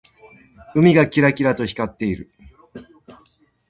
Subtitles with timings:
[0.73, 2.31] 海がキラキラと光っている。